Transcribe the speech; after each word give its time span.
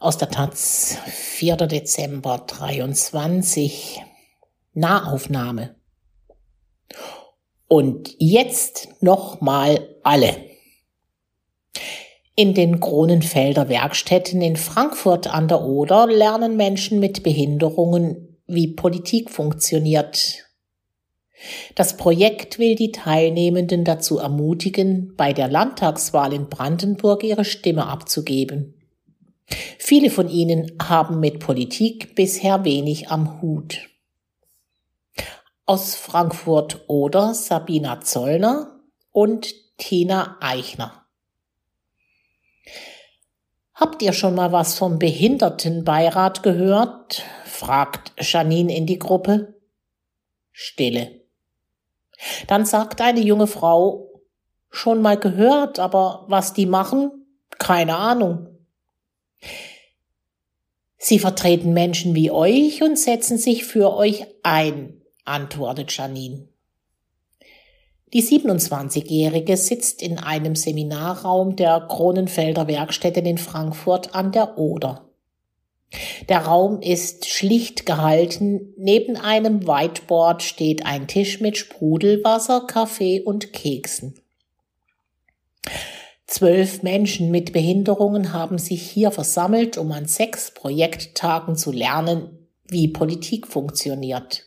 Aus 0.00 0.16
der 0.16 0.30
Taz, 0.30 0.96
4. 1.06 1.56
Dezember 1.56 2.44
23. 2.46 4.00
Nahaufnahme. 4.72 5.74
Und 7.66 8.14
jetzt 8.20 8.90
nochmal 9.00 9.96
alle. 10.04 10.36
In 12.36 12.54
den 12.54 12.78
Kronenfelder 12.78 13.68
Werkstätten 13.68 14.40
in 14.40 14.54
Frankfurt 14.54 15.26
an 15.26 15.48
der 15.48 15.62
Oder 15.62 16.06
lernen 16.06 16.56
Menschen 16.56 17.00
mit 17.00 17.24
Behinderungen, 17.24 18.38
wie 18.46 18.68
Politik 18.68 19.30
funktioniert. 19.30 20.44
Das 21.74 21.96
Projekt 21.96 22.60
will 22.60 22.76
die 22.76 22.92
Teilnehmenden 22.92 23.82
dazu 23.82 24.18
ermutigen, 24.18 25.14
bei 25.16 25.32
der 25.32 25.48
Landtagswahl 25.48 26.32
in 26.32 26.48
Brandenburg 26.48 27.24
ihre 27.24 27.44
Stimme 27.44 27.88
abzugeben. 27.88 28.77
Viele 29.78 30.10
von 30.10 30.28
ihnen 30.28 30.72
haben 30.82 31.20
mit 31.20 31.40
Politik 31.40 32.14
bisher 32.14 32.64
wenig 32.64 33.10
am 33.10 33.40
Hut. 33.40 33.88
Aus 35.64 35.94
Frankfurt 35.94 36.84
oder 36.86 37.34
Sabina 37.34 38.00
Zollner 38.00 38.80
und 39.12 39.54
Tina 39.78 40.36
Eichner. 40.40 41.06
Habt 43.74 44.02
ihr 44.02 44.12
schon 44.12 44.34
mal 44.34 44.50
was 44.50 44.76
vom 44.76 44.98
Behindertenbeirat 44.98 46.42
gehört? 46.42 47.22
fragt 47.44 48.12
Janine 48.18 48.76
in 48.76 48.86
die 48.86 48.98
Gruppe. 48.98 49.54
Stille. 50.50 51.22
Dann 52.48 52.66
sagt 52.66 53.00
eine 53.00 53.20
junge 53.20 53.46
Frau, 53.46 54.22
schon 54.70 55.00
mal 55.00 55.16
gehört, 55.16 55.78
aber 55.78 56.24
was 56.28 56.52
die 56.52 56.66
machen? 56.66 57.26
Keine 57.58 57.96
Ahnung. 57.96 58.57
Sie 60.98 61.18
vertreten 61.18 61.72
Menschen 61.72 62.14
wie 62.14 62.30
euch 62.30 62.82
und 62.82 62.98
setzen 62.98 63.38
sich 63.38 63.64
für 63.64 63.94
euch 63.94 64.26
ein, 64.42 65.00
antwortet 65.24 65.96
Janine. 65.96 66.48
Die 68.12 68.22
27-Jährige 68.22 69.56
sitzt 69.56 70.02
in 70.02 70.18
einem 70.18 70.56
Seminarraum 70.56 71.56
der 71.56 71.80
Kronenfelder 71.88 72.66
Werkstätten 72.66 73.26
in 73.26 73.38
Frankfurt 73.38 74.14
an 74.14 74.32
der 74.32 74.56
Oder. 74.56 75.08
Der 76.28 76.40
Raum 76.40 76.80
ist 76.80 77.26
schlicht 77.26 77.86
gehalten. 77.86 78.74
Neben 78.76 79.16
einem 79.16 79.66
Whiteboard 79.66 80.42
steht 80.42 80.84
ein 80.84 81.06
Tisch 81.06 81.40
mit 81.40 81.56
Sprudelwasser, 81.56 82.66
Kaffee 82.66 83.20
und 83.20 83.52
Keksen. 83.52 84.20
Zwölf 86.28 86.82
Menschen 86.82 87.30
mit 87.30 87.54
Behinderungen 87.54 88.34
haben 88.34 88.58
sich 88.58 88.82
hier 88.82 89.10
versammelt, 89.10 89.78
um 89.78 89.90
an 89.92 90.04
sechs 90.04 90.52
Projekttagen 90.52 91.56
zu 91.56 91.72
lernen, 91.72 92.46
wie 92.68 92.88
Politik 92.88 93.46
funktioniert. 93.46 94.44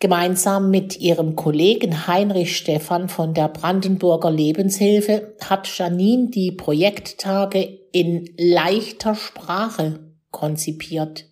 Gemeinsam 0.00 0.72
mit 0.72 0.98
ihrem 0.98 1.36
Kollegen 1.36 2.08
Heinrich 2.08 2.56
Stephan 2.56 3.08
von 3.08 3.32
der 3.32 3.48
Brandenburger 3.48 4.32
Lebenshilfe 4.32 5.36
hat 5.40 5.68
Janine 5.78 6.30
die 6.30 6.50
Projekttage 6.50 7.78
in 7.92 8.28
leichter 8.36 9.14
Sprache 9.14 10.00
konzipiert. 10.32 11.26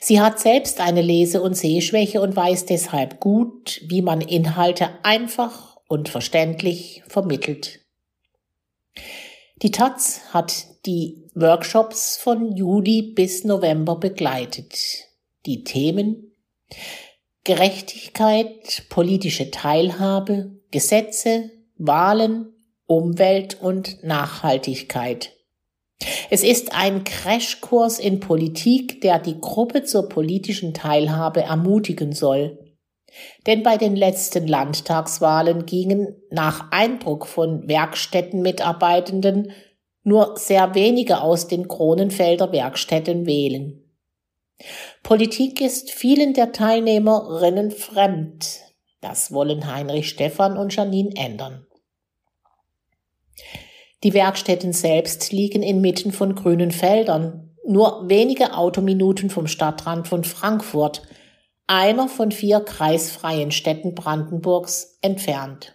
Sie 0.00 0.18
hat 0.18 0.40
selbst 0.40 0.80
eine 0.80 1.02
Lese- 1.02 1.42
und 1.42 1.58
Sehschwäche 1.58 2.22
und 2.22 2.34
weiß 2.34 2.64
deshalb 2.64 3.20
gut, 3.20 3.82
wie 3.86 4.00
man 4.00 4.22
Inhalte 4.22 4.88
einfach 5.02 5.71
und 5.92 6.08
verständlich 6.08 7.02
vermittelt. 7.06 7.80
Die 9.60 9.70
Taz 9.70 10.22
hat 10.30 10.64
die 10.86 11.28
Workshops 11.34 12.16
von 12.16 12.56
Juli 12.56 13.02
bis 13.02 13.44
November 13.44 13.96
begleitet. 13.96 14.74
Die 15.44 15.64
Themen 15.64 16.32
Gerechtigkeit, 17.44 18.84
politische 18.88 19.50
Teilhabe, 19.50 20.52
Gesetze, 20.70 21.50
Wahlen, 21.76 22.54
Umwelt 22.86 23.60
und 23.60 24.02
Nachhaltigkeit. 24.02 25.36
Es 26.30 26.42
ist 26.42 26.74
ein 26.74 27.04
Crashkurs 27.04 27.98
in 27.98 28.18
Politik, 28.18 29.02
der 29.02 29.18
die 29.18 29.38
Gruppe 29.38 29.84
zur 29.84 30.08
politischen 30.08 30.72
Teilhabe 30.72 31.42
ermutigen 31.42 32.14
soll. 32.14 32.61
Denn 33.46 33.62
bei 33.62 33.76
den 33.76 33.96
letzten 33.96 34.46
Landtagswahlen 34.46 35.66
gingen 35.66 36.16
nach 36.30 36.70
Eindruck 36.70 37.26
von 37.26 37.68
Werkstättenmitarbeitenden 37.68 39.52
nur 40.04 40.36
sehr 40.36 40.74
wenige 40.74 41.20
aus 41.20 41.46
den 41.46 41.68
Kronenfelder 41.68 42.52
Werkstätten 42.52 43.26
wählen. 43.26 43.78
Politik 45.02 45.60
ist 45.60 45.90
vielen 45.90 46.34
der 46.34 46.52
Teilnehmerinnen 46.52 47.70
fremd. 47.70 48.60
Das 49.00 49.32
wollen 49.32 49.72
Heinrich 49.72 50.08
Stephan 50.08 50.56
und 50.56 50.74
Janine 50.74 51.10
ändern. 51.16 51.66
Die 54.04 54.14
Werkstätten 54.14 54.72
selbst 54.72 55.32
liegen 55.32 55.62
inmitten 55.62 56.12
von 56.12 56.34
grünen 56.34 56.70
Feldern, 56.70 57.56
nur 57.66 58.08
wenige 58.08 58.56
Autominuten 58.56 59.30
vom 59.30 59.46
Stadtrand 59.46 60.08
von 60.08 60.24
Frankfurt– 60.24 61.02
einer 61.72 62.06
von 62.06 62.32
vier 62.32 62.60
kreisfreien 62.60 63.50
Städten 63.50 63.94
Brandenburgs, 63.94 64.98
entfernt. 65.00 65.74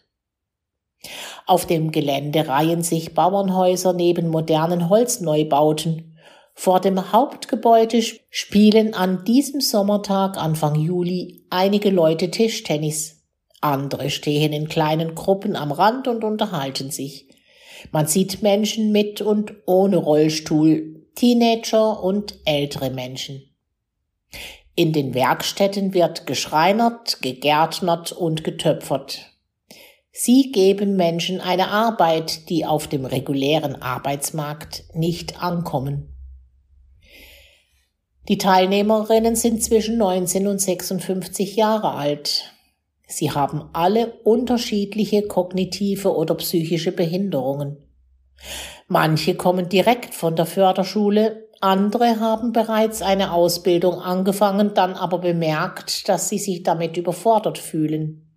Auf 1.48 1.66
dem 1.66 1.92
Gelände 1.92 2.48
reihen 2.48 2.84
sich 2.84 3.16
Bauernhäuser 3.16 3.94
neben 3.94 4.28
modernen 4.28 4.90
Holzneubauten. 4.90 6.16
Vor 6.54 6.80
dem 6.82 7.12
Hauptgebäude 7.12 8.04
spielen 8.30 8.94
an 8.94 9.24
diesem 9.24 9.60
Sommertag 9.60 10.38
Anfang 10.38 10.76
Juli 10.76 11.46
einige 11.50 11.90
Leute 11.90 12.30
Tischtennis. 12.30 13.24
Andere 13.62 14.12
stehen 14.12 14.54
in 14.54 14.70
kleinen 14.70 15.16
Gruppen 15.16 15.56
am 15.56 15.72
Rand 15.72 16.08
und 16.08 16.24
unterhalten 16.24 16.92
sich. 16.92 17.28
Man 17.92 18.06
sieht 18.06 18.44
Menschen 18.44 18.92
mit 18.92 19.22
und 19.22 19.54
ohne 19.66 19.98
Rollstuhl, 19.98 21.08
Teenager 21.16 22.04
und 22.04 22.36
ältere 22.46 22.92
Menschen. 22.92 23.42
In 24.78 24.94
den 24.94 25.16
Werkstätten 25.16 25.96
wird 25.96 26.28
geschreinert, 26.28 27.24
gegärtnert 27.24 28.12
und 28.12 28.44
getöpfert. 28.44 29.32
Sie 30.12 30.52
geben 30.52 30.96
Menschen 30.96 31.42
eine 31.42 31.70
Arbeit, 31.70 32.48
die 32.48 32.64
auf 32.64 32.88
dem 32.88 33.04
regulären 33.04 33.82
Arbeitsmarkt 33.82 34.84
nicht 34.94 35.42
ankommen. 35.42 36.14
Die 38.30 38.38
Teilnehmerinnen 38.38 39.36
sind 39.36 39.64
zwischen 39.64 39.98
19 39.98 40.46
und 40.46 40.62
56 40.62 41.56
Jahre 41.56 41.94
alt. 41.94 42.54
Sie 43.08 43.32
haben 43.32 43.68
alle 43.74 44.14
unterschiedliche 44.26 45.24
kognitive 45.24 46.16
oder 46.16 46.36
psychische 46.36 46.92
Behinderungen. 46.92 47.78
Manche 48.88 49.34
kommen 49.34 49.70
direkt 49.70 50.14
von 50.14 50.36
der 50.36 50.46
Förderschule, 50.46 51.47
andere 51.62 52.20
haben 52.20 52.52
bereits 52.52 53.02
eine 53.02 53.32
Ausbildung 53.32 53.96
angefangen, 53.96 54.74
dann 54.74 54.94
aber 54.94 55.20
bemerkt, 55.20 56.08
dass 56.10 56.30
sie 56.30 56.40
sich 56.40 56.64
damit 56.64 56.98
überfordert 56.98 57.58
fühlen. 57.58 58.28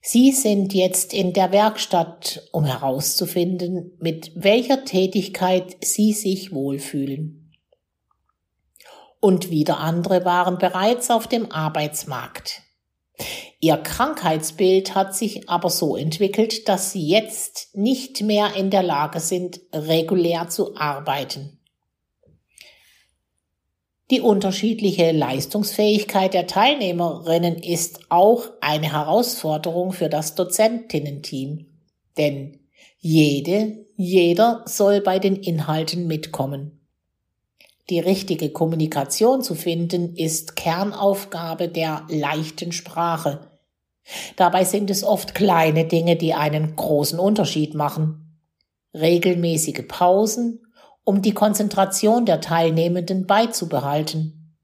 Sie 0.00 0.32
sind 0.32 0.74
jetzt 0.74 1.14
in 1.14 1.32
der 1.32 1.52
Werkstatt, 1.52 2.48
um 2.50 2.64
herauszufinden, 2.64 3.92
mit 4.00 4.32
welcher 4.34 4.84
Tätigkeit 4.84 5.76
sie 5.80 6.12
sich 6.12 6.52
wohlfühlen. 6.52 7.52
Und 9.20 9.50
wieder 9.50 9.78
andere 9.78 10.24
waren 10.24 10.58
bereits 10.58 11.08
auf 11.08 11.28
dem 11.28 11.52
Arbeitsmarkt. 11.52 12.62
Ihr 13.60 13.76
Krankheitsbild 13.76 14.96
hat 14.96 15.14
sich 15.14 15.48
aber 15.48 15.70
so 15.70 15.96
entwickelt, 15.96 16.68
dass 16.68 16.90
sie 16.90 17.06
jetzt 17.06 17.76
nicht 17.76 18.22
mehr 18.22 18.56
in 18.56 18.70
der 18.70 18.82
Lage 18.82 19.20
sind, 19.20 19.60
regulär 19.72 20.48
zu 20.48 20.74
arbeiten. 20.74 21.61
Die 24.12 24.20
unterschiedliche 24.20 25.10
Leistungsfähigkeit 25.10 26.34
der 26.34 26.46
Teilnehmerinnen 26.46 27.56
ist 27.56 28.00
auch 28.10 28.44
eine 28.60 28.92
Herausforderung 28.92 29.92
für 29.92 30.10
das 30.10 30.34
Dozentinnenteam. 30.34 31.68
Denn 32.18 32.58
jede, 32.98 33.86
jeder 33.96 34.64
soll 34.66 35.00
bei 35.00 35.18
den 35.18 35.36
Inhalten 35.36 36.06
mitkommen. 36.08 36.86
Die 37.88 38.00
richtige 38.00 38.50
Kommunikation 38.50 39.40
zu 39.40 39.54
finden 39.54 40.14
ist 40.14 40.56
Kernaufgabe 40.56 41.68
der 41.68 42.06
leichten 42.10 42.72
Sprache. 42.72 43.48
Dabei 44.36 44.64
sind 44.64 44.90
es 44.90 45.04
oft 45.04 45.34
kleine 45.34 45.86
Dinge, 45.86 46.16
die 46.16 46.34
einen 46.34 46.76
großen 46.76 47.18
Unterschied 47.18 47.72
machen. 47.72 48.38
Regelmäßige 48.92 49.88
Pausen, 49.88 50.66
um 51.04 51.22
die 51.22 51.34
Konzentration 51.34 52.26
der 52.26 52.40
Teilnehmenden 52.40 53.26
beizubehalten. 53.26 54.56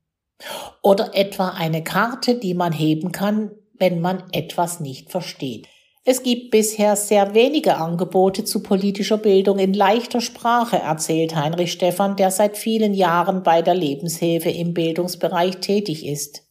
Oder 0.83 1.15
etwa 1.15 1.49
eine 1.51 1.83
Karte, 1.83 2.37
die 2.37 2.55
man 2.55 2.73
heben 2.73 3.13
kann, 3.13 3.51
wenn 3.79 4.01
man 4.01 4.23
etwas 4.33 4.81
nicht 4.81 5.11
versteht. 5.11 5.67
Es 6.05 6.23
gibt 6.23 6.51
bisher 6.51 6.97
sehr 6.97 7.35
wenige 7.35 7.77
Angebote 7.77 8.43
zu 8.45 8.63
politischer 8.63 9.19
Bildung 9.19 9.59
in 9.59 9.75
leichter 9.75 10.23
Sprache, 10.23 10.79
erzählt 10.79 11.35
Heinrich 11.35 11.73
Stephan, 11.73 12.17
der 12.17 12.31
seit 12.31 12.57
vielen 12.57 12.95
Jahren 12.95 13.43
bei 13.43 13.61
der 13.61 13.75
Lebenshilfe 13.75 14.49
im 14.49 14.73
Bildungsbereich 14.73 15.59
tätig 15.59 16.07
ist. 16.07 16.45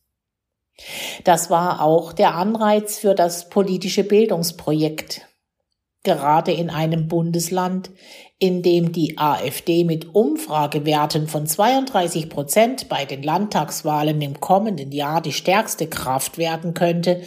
Das 1.24 1.50
war 1.50 1.82
auch 1.82 2.14
der 2.14 2.36
Anreiz 2.36 3.00
für 3.00 3.16
das 3.16 3.50
politische 3.50 4.04
Bildungsprojekt. 4.04 5.22
Gerade 6.08 6.54
in 6.54 6.70
einem 6.70 7.10
Bundesland, 7.10 7.92
in 8.40 8.62
dem 8.62 8.94
die 8.94 9.18
AfD 9.18 9.84
mit 9.84 10.16
Umfragewerten 10.16 11.28
von 11.28 11.46
32 11.46 12.30
Prozent 12.30 12.88
bei 12.88 13.04
den 13.04 13.24
Landtagswahlen 13.24 14.22
im 14.22 14.40
kommenden 14.40 14.94
Jahr 14.94 15.20
die 15.20 15.34
stärkste 15.34 15.88
Kraft 15.88 16.38
werden 16.38 16.74
könnte, 16.74 17.24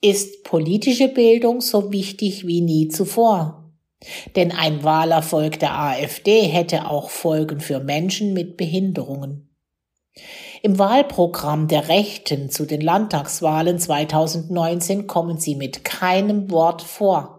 ist 0.00 0.44
politische 0.44 1.08
Bildung 1.08 1.60
so 1.60 1.92
wichtig 1.92 2.46
wie 2.46 2.62
nie 2.62 2.88
zuvor. 2.88 3.70
Denn 4.34 4.50
ein 4.50 4.82
Wahlerfolg 4.82 5.60
der 5.60 5.78
AfD 5.78 6.40
hätte 6.40 6.88
auch 6.88 7.10
Folgen 7.10 7.60
für 7.60 7.80
Menschen 7.80 8.32
mit 8.32 8.56
Behinderungen. 8.56 9.54
Im 10.62 10.78
Wahlprogramm 10.78 11.68
der 11.68 11.90
Rechten 11.90 12.48
zu 12.48 12.64
den 12.64 12.80
Landtagswahlen 12.80 13.78
2019 13.78 15.06
kommen 15.06 15.36
sie 15.36 15.54
mit 15.54 15.84
keinem 15.84 16.50
Wort 16.50 16.80
vor. 16.80 17.35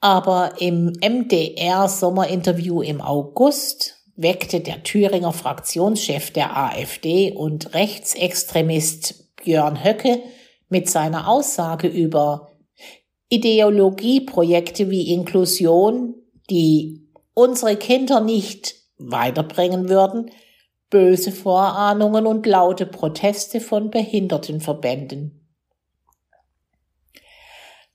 Aber 0.00 0.60
im 0.60 0.92
MDR 1.00 1.88
Sommerinterview 1.88 2.82
im 2.82 3.00
August 3.00 3.96
weckte 4.16 4.60
der 4.60 4.82
Thüringer 4.82 5.32
Fraktionschef 5.32 6.30
der 6.32 6.56
AfD 6.56 7.32
und 7.32 7.74
Rechtsextremist 7.74 9.36
Björn 9.36 9.84
Höcke 9.84 10.20
mit 10.68 10.88
seiner 10.88 11.28
Aussage 11.28 11.88
über 11.88 12.52
Ideologieprojekte 13.28 14.90
wie 14.90 15.12
Inklusion, 15.12 16.14
die 16.50 17.08
unsere 17.34 17.76
Kinder 17.76 18.20
nicht 18.20 18.74
weiterbringen 18.98 19.88
würden, 19.88 20.30
böse 20.90 21.30
Vorahnungen 21.30 22.26
und 22.26 22.46
laute 22.46 22.86
Proteste 22.86 23.60
von 23.60 23.90
Behindertenverbänden. 23.90 25.37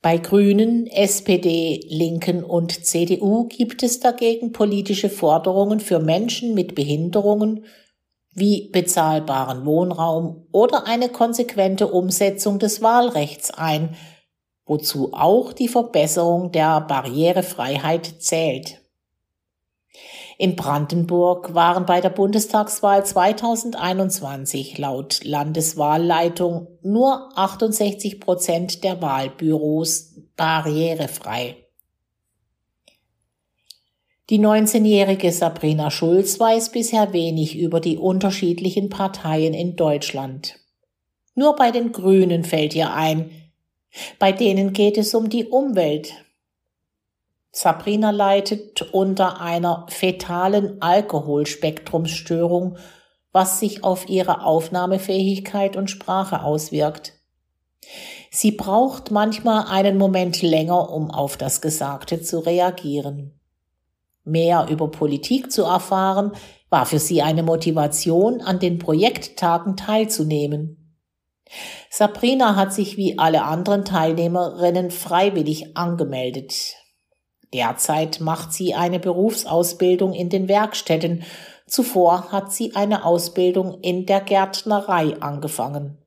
Bei 0.03 0.17
Grünen, 0.17 0.85
SPD, 0.85 1.79
Linken 1.87 2.43
und 2.43 2.85
CDU 2.85 3.47
gibt 3.47 3.83
es 3.83 4.01
dagegen 4.01 4.51
politische 4.51 5.09
Forderungen 5.09 5.79
für 5.79 5.99
Menschen 5.99 6.53
mit 6.53 6.75
Behinderungen 6.75 7.63
wie 8.33 8.69
bezahlbaren 8.69 9.65
Wohnraum 9.65 10.45
oder 10.51 10.87
eine 10.87 11.07
konsequente 11.07 11.87
Umsetzung 11.87 12.59
des 12.59 12.81
Wahlrechts 12.81 13.51
ein, 13.51 13.95
wozu 14.65 15.13
auch 15.13 15.53
die 15.53 15.69
Verbesserung 15.69 16.51
der 16.51 16.81
Barrierefreiheit 16.81 18.05
zählt. 18.19 18.82
In 20.37 20.55
Brandenburg 20.55 21.53
waren 21.53 21.85
bei 21.85 22.01
der 22.01 22.09
Bundestagswahl 22.09 23.05
2021 23.05 24.77
laut 24.77 25.23
Landeswahlleitung 25.23 26.67
nur 26.81 27.29
68 27.35 28.19
Prozent 28.19 28.83
der 28.83 29.01
Wahlbüros 29.01 30.15
barrierefrei. 30.35 31.57
Die 34.29 34.39
19-jährige 34.39 35.31
Sabrina 35.31 35.91
Schulz 35.91 36.39
weiß 36.39 36.71
bisher 36.71 37.13
wenig 37.13 37.57
über 37.57 37.79
die 37.79 37.97
unterschiedlichen 37.97 38.89
Parteien 38.89 39.53
in 39.53 39.75
Deutschland. 39.75 40.59
Nur 41.35 41.55
bei 41.55 41.71
den 41.71 41.91
Grünen 41.91 42.43
fällt 42.43 42.73
ihr 42.73 42.93
ein, 42.93 43.31
bei 44.19 44.31
denen 44.31 44.73
geht 44.73 44.97
es 44.97 45.13
um 45.13 45.29
die 45.29 45.45
Umwelt. 45.45 46.13
Sabrina 47.55 48.09
leidet 48.09 48.81
unter 48.93 49.39
einer 49.39 49.85
fetalen 49.87 50.81
Alkoholspektrumsstörung, 50.81 52.77
was 53.31 53.59
sich 53.59 53.83
auf 53.83 54.09
ihre 54.09 54.43
Aufnahmefähigkeit 54.43 55.75
und 55.75 55.91
Sprache 55.91 56.41
auswirkt. 56.41 57.13
Sie 58.31 58.51
braucht 58.51 59.11
manchmal 59.11 59.67
einen 59.67 59.99
Moment 59.99 60.41
länger, 60.41 60.89
um 60.89 61.11
auf 61.11 61.37
das 61.37 61.61
Gesagte 61.61 62.23
zu 62.23 62.39
reagieren. 62.39 63.39
Mehr 64.23 64.65
über 64.71 64.89
Politik 64.89 65.51
zu 65.51 65.61
erfahren, 65.61 66.31
war 66.71 66.87
für 66.87 66.97
sie 66.97 67.21
eine 67.21 67.43
Motivation, 67.43 68.41
an 68.41 68.57
den 68.57 68.79
Projekttagen 68.79 69.77
teilzunehmen. 69.77 70.97
Sabrina 71.91 72.55
hat 72.55 72.73
sich 72.73 72.97
wie 72.97 73.19
alle 73.19 73.43
anderen 73.43 73.85
Teilnehmerinnen 73.85 74.89
freiwillig 74.89 75.77
angemeldet. 75.77 76.82
Derzeit 77.53 78.19
macht 78.19 78.51
sie 78.51 78.73
eine 78.73 78.99
Berufsausbildung 78.99 80.13
in 80.13 80.29
den 80.29 80.47
Werkstätten. 80.47 81.23
Zuvor 81.67 82.31
hat 82.31 82.51
sie 82.51 82.75
eine 82.75 83.05
Ausbildung 83.05 83.79
in 83.81 84.05
der 84.05 84.21
Gärtnerei 84.21 85.15
angefangen. 85.21 85.97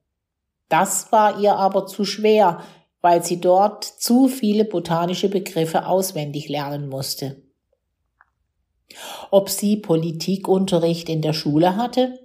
Das 0.68 1.12
war 1.12 1.38
ihr 1.38 1.54
aber 1.56 1.86
zu 1.86 2.04
schwer, 2.04 2.60
weil 3.00 3.24
sie 3.24 3.40
dort 3.40 3.84
zu 3.84 4.26
viele 4.26 4.64
botanische 4.64 5.28
Begriffe 5.28 5.86
auswendig 5.86 6.48
lernen 6.48 6.88
musste. 6.88 7.42
Ob 9.30 9.48
sie 9.48 9.76
Politikunterricht 9.76 11.08
in 11.08 11.22
der 11.22 11.32
Schule 11.32 11.76
hatte? 11.76 12.18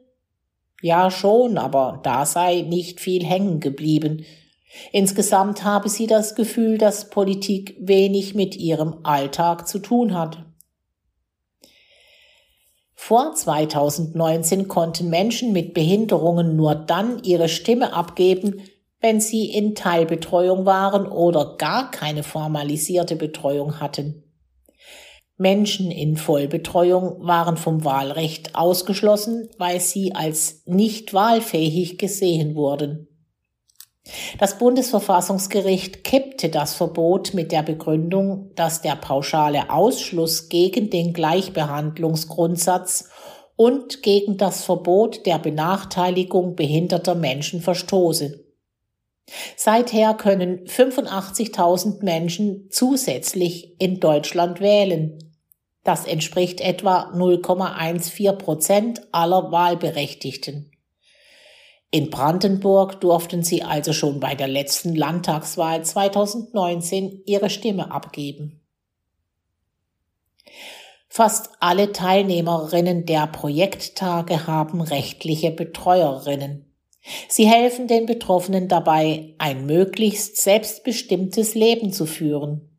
Ja 0.82 1.12
schon, 1.12 1.60
aber 1.60 2.00
da 2.04 2.26
sei 2.26 2.62
nicht 2.62 3.00
viel 3.00 3.24
hängen 3.24 3.60
geblieben. 3.60 4.26
Insgesamt 4.92 5.64
habe 5.64 5.90
sie 5.90 6.08
das 6.08 6.36
Gefühl, 6.36 6.78
dass 6.78 7.10
Politik 7.10 7.76
wenig 7.80 8.36
mit 8.36 8.56
ihrem 8.56 9.00
Alltag 9.04 9.68
zu 9.68 9.80
tun 9.80 10.14
hat. 10.14 10.46
Vor 12.94 13.34
2019 13.34 14.68
konnten 14.68 15.10
Menschen 15.10 15.54
mit 15.54 15.74
Behinderungen 15.74 16.56
nur 16.56 16.76
dann 16.76 17.24
ihre 17.24 17.50
Stimme 17.50 17.94
abgeben, 17.94 18.62
wenn 19.02 19.20
sie 19.20 19.46
in 19.52 19.74
Teilbetreuung 19.74 20.66
waren 20.66 21.08
oder 21.08 21.56
gar 21.58 21.90
keine 21.90 22.24
formalisierte 22.24 23.16
Betreuung 23.16 23.80
hatten. 23.80 24.24
Menschen 25.38 25.90
in 25.90 26.18
Vollbetreuung 26.18 27.26
waren 27.26 27.58
vom 27.58 27.84
Wahlrecht 27.84 28.54
ausgeschlossen, 28.54 29.50
weil 29.58 29.80
sie 29.80 30.14
als 30.14 30.62
nicht 30.68 31.16
wahlfähig 31.16 31.98
gesehen 31.98 32.54
wurden. 32.54 33.08
Das 34.40 34.58
Bundesverfassungsgericht 34.58 36.04
kippte 36.04 36.50
das 36.50 36.74
Verbot 36.74 37.34
mit 37.34 37.52
der 37.52 37.62
Begründung, 37.62 38.52
dass 38.56 38.82
der 38.82 38.96
pauschale 38.96 39.70
Ausschluss 39.70 40.50
gegen 40.50 40.90
den 40.90 41.14
Gleichbehandlungsgrundsatz 41.14 43.10
und 43.56 44.02
gegen 44.02 44.38
das 44.38 44.64
Verbot 44.64 45.26
der 45.28 45.38
Benachteiligung 45.38 46.56
behinderter 46.56 47.14
Menschen 47.14 47.62
verstoße. 47.62 48.44
Seither 49.56 50.16
können 50.16 50.66
85.000 50.66 52.04
Menschen 52.04 52.68
zusätzlich 52.72 53.80
in 53.80 54.00
Deutschland 54.00 54.60
wählen. 54.60 55.20
Das 55.84 56.06
entspricht 56.06 56.60
etwa 56.60 57.12
0,14 57.14 58.32
Prozent 58.34 59.02
aller 59.12 59.52
Wahlberechtigten. 59.52 60.72
In 61.94 62.10
Brandenburg 62.10 63.02
durften 63.02 63.44
sie 63.44 63.64
also 63.64 63.92
schon 63.92 64.22
bei 64.22 64.34
der 64.34 64.48
letzten 64.48 64.96
Landtagswahl 64.96 65.84
2019 65.84 67.24
ihre 67.26 67.50
Stimme 67.50 67.92
abgeben. 67.92 68.62
Fast 71.10 71.50
alle 71.60 71.92
Teilnehmerinnen 71.92 73.06
der 73.06 73.28
Projekttage 73.28 74.48
haben 74.48 74.80
rechtliche 74.80 75.52
Betreuerinnen. 75.52 76.74
Sie 77.28 77.46
helfen 77.46 77.88
den 77.88 78.06
Betroffenen 78.06 78.70
dabei, 78.70 79.36
ein 79.38 79.66
möglichst 79.66 80.38
selbstbestimmtes 80.38 81.56
Leben 81.56 81.92
zu 81.92 82.06
führen. 82.06 82.70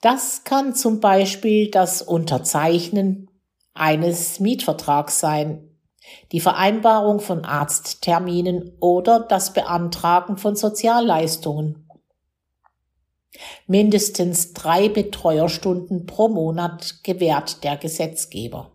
Das 0.00 0.44
kann 0.44 0.74
zum 0.74 1.00
Beispiel 1.00 1.70
das 1.70 2.00
Unterzeichnen 2.00 3.28
eines 3.74 4.40
Mietvertrags 4.40 5.20
sein, 5.20 5.67
die 6.32 6.40
Vereinbarung 6.40 7.20
von 7.20 7.44
Arztterminen 7.44 8.72
oder 8.80 9.20
das 9.20 9.52
Beantragen 9.52 10.36
von 10.36 10.56
Sozialleistungen. 10.56 11.88
Mindestens 13.66 14.52
drei 14.52 14.88
Betreuerstunden 14.88 16.06
pro 16.06 16.28
Monat 16.28 17.02
gewährt 17.02 17.62
der 17.64 17.76
Gesetzgeber. 17.76 18.72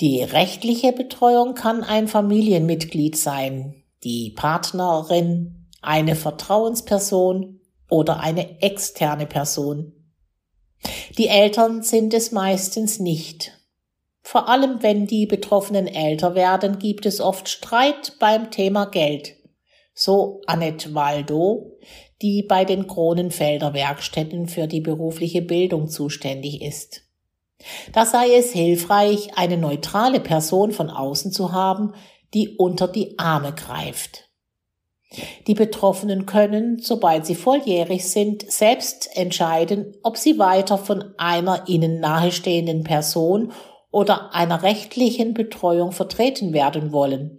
Die 0.00 0.22
rechtliche 0.22 0.92
Betreuung 0.92 1.54
kann 1.54 1.84
ein 1.84 2.08
Familienmitglied 2.08 3.16
sein, 3.16 3.84
die 4.02 4.30
Partnerin, 4.30 5.68
eine 5.80 6.16
Vertrauensperson 6.16 7.60
oder 7.88 8.20
eine 8.20 8.62
externe 8.62 9.26
Person. 9.26 9.92
Die 11.18 11.28
Eltern 11.28 11.82
sind 11.82 12.14
es 12.14 12.32
meistens 12.32 12.98
nicht. 12.98 13.52
Vor 14.22 14.48
allem 14.48 14.82
wenn 14.82 15.06
die 15.06 15.26
Betroffenen 15.26 15.86
älter 15.86 16.34
werden, 16.34 16.78
gibt 16.78 17.06
es 17.06 17.20
oft 17.20 17.48
Streit 17.48 18.14
beim 18.18 18.50
Thema 18.50 18.86
Geld. 18.86 19.34
So 19.94 20.40
Annette 20.46 20.94
Waldo, 20.94 21.78
die 22.22 22.42
bei 22.42 22.64
den 22.64 22.86
Kronenfelder 22.86 23.74
Werkstätten 23.74 24.46
für 24.46 24.66
die 24.66 24.80
berufliche 24.80 25.42
Bildung 25.42 25.88
zuständig 25.88 26.62
ist. 26.62 27.02
Da 27.92 28.06
sei 28.06 28.34
es 28.36 28.52
hilfreich, 28.52 29.36
eine 29.36 29.56
neutrale 29.56 30.20
Person 30.20 30.72
von 30.72 30.88
außen 30.88 31.32
zu 31.32 31.52
haben, 31.52 31.92
die 32.32 32.56
unter 32.56 32.88
die 32.88 33.18
Arme 33.18 33.52
greift. 33.52 34.28
Die 35.46 35.54
Betroffenen 35.54 36.24
können, 36.24 36.78
sobald 36.78 37.26
sie 37.26 37.34
volljährig 37.34 38.08
sind, 38.08 38.50
selbst 38.50 39.10
entscheiden, 39.14 39.94
ob 40.02 40.16
sie 40.16 40.38
weiter 40.38 40.78
von 40.78 41.12
einer 41.18 41.64
ihnen 41.68 42.00
nahestehenden 42.00 42.82
Person 42.82 43.52
oder 43.92 44.34
einer 44.34 44.64
rechtlichen 44.64 45.34
Betreuung 45.34 45.92
vertreten 45.92 46.52
werden 46.52 46.90
wollen. 46.90 47.38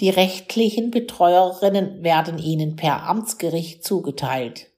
Die 0.00 0.10
rechtlichen 0.10 0.90
Betreuerinnen 0.92 2.04
werden 2.04 2.38
ihnen 2.38 2.76
per 2.76 3.04
Amtsgericht 3.04 3.84
zugeteilt. 3.84 4.68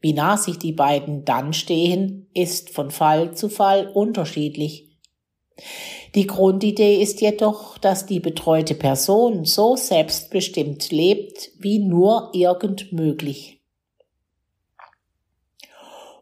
Wie 0.00 0.12
nah 0.12 0.36
sich 0.36 0.58
die 0.58 0.72
beiden 0.72 1.24
dann 1.24 1.52
stehen, 1.52 2.28
ist 2.34 2.70
von 2.70 2.90
Fall 2.90 3.34
zu 3.36 3.48
Fall 3.48 3.86
unterschiedlich. 3.86 4.88
Die 6.14 6.26
Grundidee 6.26 7.00
ist 7.00 7.20
jedoch, 7.20 7.78
dass 7.78 8.06
die 8.06 8.20
betreute 8.20 8.74
Person 8.74 9.44
so 9.44 9.76
selbstbestimmt 9.76 10.90
lebt, 10.90 11.52
wie 11.58 11.78
nur 11.78 12.30
irgend 12.32 12.92
möglich. 12.92 13.60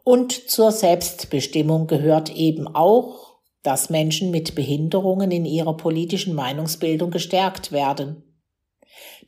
Und 0.05 0.33
zur 0.33 0.73
Selbstbestimmung 0.73 1.87
gehört 1.87 2.35
eben 2.35 2.67
auch, 2.69 3.30
dass 3.63 3.91
Menschen 3.91 4.31
mit 4.31 4.55
Behinderungen 4.55 5.31
in 5.31 5.45
ihrer 5.45 5.77
politischen 5.77 6.35
Meinungsbildung 6.35 7.11
gestärkt 7.11 7.73
werden. 7.73 8.25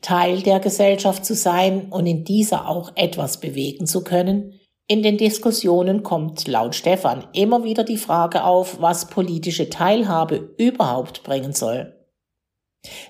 Teil 0.01 0.41
der 0.41 0.59
Gesellschaft 0.59 1.25
zu 1.25 1.35
sein 1.35 1.91
und 1.91 2.05
in 2.05 2.23
dieser 2.23 2.67
auch 2.67 2.91
etwas 2.95 3.39
bewegen 3.39 3.87
zu 3.87 4.03
können, 4.03 4.59
in 4.87 5.01
den 5.01 5.17
Diskussionen 5.17 6.03
kommt 6.03 6.45
laut 6.47 6.75
Stefan 6.75 7.25
immer 7.33 7.63
wieder 7.63 7.85
die 7.85 7.97
Frage 7.97 8.43
auf, 8.43 8.81
was 8.81 9.07
politische 9.07 9.69
Teilhabe 9.69 10.53
überhaupt 10.57 11.23
bringen 11.23 11.53
soll. 11.53 11.97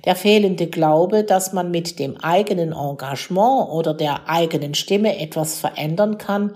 Der 0.06 0.16
fehlende 0.16 0.68
Glaube, 0.68 1.24
dass 1.24 1.52
man 1.52 1.72
mit 1.72 1.98
dem 1.98 2.18
eigenen 2.18 2.74
Engagement 2.74 3.70
oder 3.72 3.96
der 3.96 4.30
eigenen 4.30 4.76
Stimme 4.76 5.20
etwas 5.20 5.60
verändern 5.60 6.20
kann, 6.20 6.56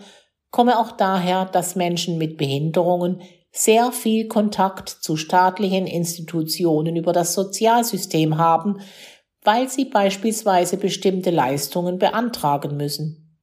komme 0.51 0.79
auch 0.79 0.91
daher, 0.91 1.45
dass 1.45 1.75
Menschen 1.75 2.19
mit 2.19 2.37
Behinderungen 2.37 3.21
sehr 3.51 3.91
viel 3.91 4.27
Kontakt 4.27 4.89
zu 4.89 5.17
staatlichen 5.17 5.87
Institutionen 5.87 6.95
über 6.95 7.13
das 7.13 7.33
Sozialsystem 7.33 8.37
haben, 8.37 8.81
weil 9.43 9.69
sie 9.69 9.85
beispielsweise 9.85 10.77
bestimmte 10.77 11.31
Leistungen 11.31 11.99
beantragen 11.99 12.77
müssen. 12.77 13.39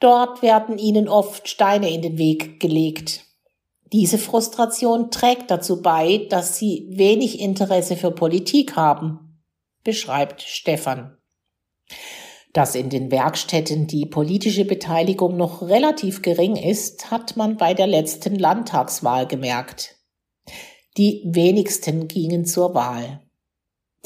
Dort 0.00 0.42
werden 0.42 0.78
ihnen 0.78 1.08
oft 1.08 1.48
Steine 1.48 1.90
in 1.90 2.02
den 2.02 2.18
Weg 2.18 2.60
gelegt. 2.60 3.24
Diese 3.92 4.18
Frustration 4.18 5.10
trägt 5.10 5.50
dazu 5.50 5.80
bei, 5.80 6.26
dass 6.28 6.58
sie 6.58 6.88
wenig 6.90 7.40
Interesse 7.40 7.96
für 7.96 8.10
Politik 8.10 8.76
haben, 8.76 9.40
beschreibt 9.84 10.42
Stefan. 10.42 11.16
Dass 12.54 12.76
in 12.76 12.88
den 12.88 13.10
Werkstätten 13.10 13.88
die 13.88 14.06
politische 14.06 14.64
Beteiligung 14.64 15.36
noch 15.36 15.60
relativ 15.60 16.22
gering 16.22 16.54
ist, 16.54 17.10
hat 17.10 17.36
man 17.36 17.56
bei 17.56 17.74
der 17.74 17.88
letzten 17.88 18.36
Landtagswahl 18.36 19.26
gemerkt. 19.26 19.96
Die 20.96 21.22
wenigsten 21.26 22.06
gingen 22.06 22.44
zur 22.44 22.72
Wahl. 22.72 23.20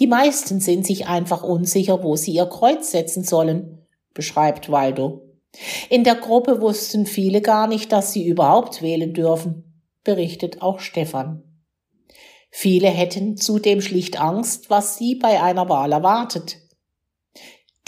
Die 0.00 0.06
meisten 0.06 0.60
sind 0.60 0.86
sich 0.86 1.06
einfach 1.06 1.42
unsicher, 1.42 2.02
wo 2.02 2.16
sie 2.16 2.32
ihr 2.32 2.46
Kreuz 2.46 2.90
setzen 2.90 3.22
sollen, 3.22 3.86
beschreibt 4.14 4.70
Waldo. 4.70 5.28
In 5.90 6.02
der 6.02 6.14
Gruppe 6.14 6.62
wussten 6.62 7.04
viele 7.04 7.42
gar 7.42 7.66
nicht, 7.66 7.92
dass 7.92 8.14
sie 8.14 8.26
überhaupt 8.26 8.80
wählen 8.80 9.12
dürfen, 9.12 9.82
berichtet 10.04 10.62
auch 10.62 10.80
Stefan. 10.80 11.42
Viele 12.50 12.88
hätten 12.88 13.36
zudem 13.36 13.82
schlicht 13.82 14.18
Angst, 14.18 14.70
was 14.70 14.96
sie 14.96 15.16
bei 15.16 15.42
einer 15.42 15.68
Wahl 15.68 15.92
erwartet. 15.92 16.67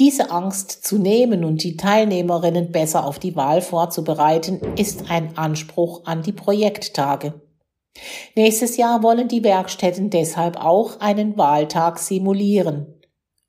Diese 0.01 0.31
Angst 0.31 0.71
zu 0.87 0.97
nehmen 0.97 1.45
und 1.45 1.63
die 1.63 1.77
Teilnehmerinnen 1.77 2.73
besser 2.73 3.07
auf 3.07 3.19
die 3.19 3.37
Wahl 3.37 3.61
vorzubereiten, 3.61 4.59
ist 4.79 5.11
ein 5.11 5.37
Anspruch 5.37 6.07
an 6.07 6.23
die 6.23 6.33
Projekttage. 6.33 7.35
Nächstes 8.35 8.79
Jahr 8.79 9.03
wollen 9.03 9.29
die 9.29 9.45
Werkstätten 9.45 10.09
deshalb 10.09 10.57
auch 10.57 11.01
einen 11.01 11.37
Wahltag 11.37 11.99
simulieren. 11.99 12.99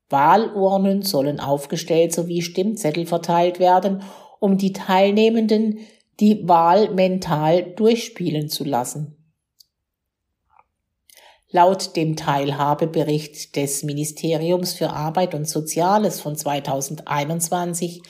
Wahlurnen 0.09 1.03
sollen 1.03 1.39
aufgestellt 1.39 2.11
sowie 2.11 2.41
Stimmzettel 2.41 3.05
verteilt 3.05 3.59
werden, 3.59 4.03
um 4.41 4.57
die 4.57 4.73
Teilnehmenden 4.73 5.79
die 6.19 6.49
Wahl 6.49 6.93
mental 6.93 7.63
durchspielen 7.75 8.49
zu 8.49 8.65
lassen. 8.65 9.20
Laut 11.53 11.97
dem 11.97 12.15
Teilhabebericht 12.15 13.57
des 13.57 13.83
Ministeriums 13.83 14.71
für 14.71 14.91
Arbeit 14.91 15.35
und 15.35 15.49
Soziales 15.49 16.21
von 16.21 16.37
2021 16.37 18.01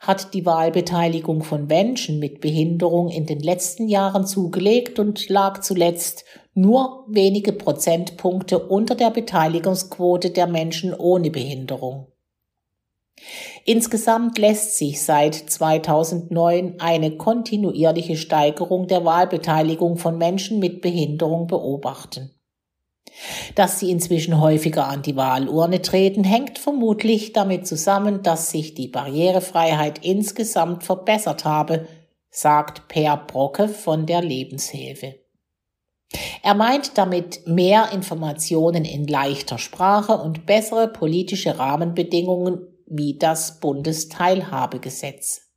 hat 0.00 0.34
die 0.34 0.44
Wahlbeteiligung 0.44 1.44
von 1.44 1.68
Menschen 1.68 2.18
mit 2.18 2.40
Behinderung 2.40 3.08
in 3.08 3.26
den 3.26 3.38
letzten 3.38 3.86
Jahren 3.86 4.26
zugelegt 4.26 4.98
und 4.98 5.28
lag 5.28 5.60
zuletzt 5.60 6.24
nur 6.54 7.04
wenige 7.06 7.52
Prozentpunkte 7.52 8.58
unter 8.58 8.96
der 8.96 9.10
Beteiligungsquote 9.10 10.30
der 10.30 10.48
Menschen 10.48 10.92
ohne 10.92 11.30
Behinderung. 11.30 12.08
Insgesamt 13.66 14.36
lässt 14.38 14.78
sich 14.78 15.00
seit 15.00 15.34
2009 15.36 16.80
eine 16.80 17.16
kontinuierliche 17.16 18.16
Steigerung 18.16 18.88
der 18.88 19.04
Wahlbeteiligung 19.04 19.96
von 19.96 20.18
Menschen 20.18 20.58
mit 20.58 20.80
Behinderung 20.80 21.46
beobachten. 21.46 22.30
Dass 23.54 23.78
sie 23.78 23.90
inzwischen 23.90 24.40
häufiger 24.40 24.86
an 24.86 25.02
die 25.02 25.16
Wahlurne 25.16 25.82
treten, 25.82 26.24
hängt 26.24 26.58
vermutlich 26.58 27.32
damit 27.32 27.66
zusammen, 27.66 28.22
dass 28.22 28.50
sich 28.50 28.74
die 28.74 28.88
Barrierefreiheit 28.88 30.04
insgesamt 30.04 30.84
verbessert 30.84 31.44
habe, 31.44 31.86
sagt 32.30 32.88
Per 32.88 33.16
Brocke 33.16 33.68
von 33.68 34.06
der 34.06 34.22
Lebenshilfe. 34.22 35.16
Er 36.42 36.54
meint 36.54 36.98
damit 36.98 37.46
mehr 37.46 37.92
Informationen 37.92 38.84
in 38.84 39.06
leichter 39.06 39.58
Sprache 39.58 40.16
und 40.16 40.46
bessere 40.46 40.88
politische 40.88 41.58
Rahmenbedingungen 41.58 42.66
wie 42.86 43.16
das 43.18 43.60
Bundesteilhabegesetz. 43.60 45.49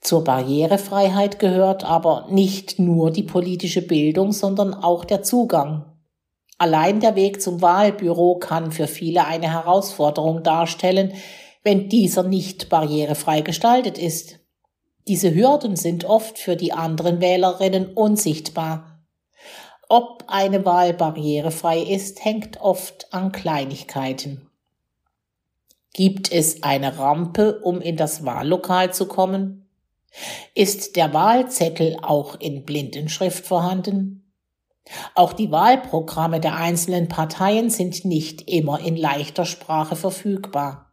Zur 0.00 0.24
Barrierefreiheit 0.24 1.38
gehört 1.38 1.84
aber 1.84 2.26
nicht 2.30 2.78
nur 2.78 3.10
die 3.10 3.22
politische 3.22 3.82
Bildung, 3.82 4.32
sondern 4.32 4.72
auch 4.72 5.04
der 5.04 5.22
Zugang. 5.22 5.84
Allein 6.56 7.00
der 7.00 7.16
Weg 7.16 7.40
zum 7.40 7.62
Wahlbüro 7.62 8.38
kann 8.38 8.72
für 8.72 8.86
viele 8.86 9.26
eine 9.26 9.52
Herausforderung 9.52 10.42
darstellen, 10.42 11.14
wenn 11.62 11.88
dieser 11.88 12.22
nicht 12.22 12.68
barrierefrei 12.68 13.42
gestaltet 13.42 13.98
ist. 13.98 14.40
Diese 15.08 15.34
Hürden 15.34 15.76
sind 15.76 16.04
oft 16.04 16.38
für 16.38 16.56
die 16.56 16.72
anderen 16.72 17.20
Wählerinnen 17.20 17.92
unsichtbar. 17.94 19.00
Ob 19.88 20.24
eine 20.28 20.64
Wahl 20.64 20.94
barrierefrei 20.94 21.80
ist, 21.80 22.24
hängt 22.24 22.60
oft 22.60 23.12
an 23.12 23.32
Kleinigkeiten. 23.32 24.48
Gibt 25.92 26.30
es 26.30 26.62
eine 26.62 26.98
Rampe, 26.98 27.60
um 27.60 27.80
in 27.80 27.96
das 27.96 28.24
Wahllokal 28.24 28.94
zu 28.94 29.06
kommen? 29.06 29.59
Ist 30.54 30.96
der 30.96 31.14
Wahlzettel 31.14 31.96
auch 32.02 32.38
in 32.40 32.64
Blindenschrift 32.64 33.46
vorhanden? 33.46 34.32
Auch 35.14 35.32
die 35.32 35.50
Wahlprogramme 35.50 36.40
der 36.40 36.56
einzelnen 36.56 37.08
Parteien 37.08 37.70
sind 37.70 38.04
nicht 38.04 38.50
immer 38.50 38.80
in 38.80 38.96
leichter 38.96 39.44
Sprache 39.44 39.94
verfügbar. 39.94 40.90